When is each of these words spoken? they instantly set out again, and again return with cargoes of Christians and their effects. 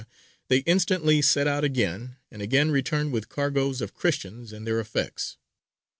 they 0.47 0.61
instantly 0.65 1.21
set 1.21 1.45
out 1.45 1.63
again, 1.63 2.15
and 2.31 2.41
again 2.41 2.71
return 2.71 3.11
with 3.11 3.29
cargoes 3.29 3.81
of 3.81 3.93
Christians 3.93 4.51
and 4.51 4.65
their 4.65 4.79
effects. 4.79 5.37